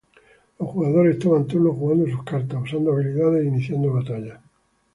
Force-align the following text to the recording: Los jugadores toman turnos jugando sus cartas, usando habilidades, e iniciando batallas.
Los 0.57 0.67
jugadores 0.69 1.19
toman 1.19 1.45
turnos 1.45 1.75
jugando 1.75 2.07
sus 2.07 2.23
cartas, 2.23 2.63
usando 2.63 2.91
habilidades, 2.91 3.43
e 3.43 3.47
iniciando 3.47 3.93
batallas. 3.93 4.39